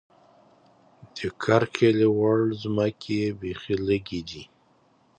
[1.15, 4.43] د کرکیلې وړ ځمکې یې بېخې لږې دي.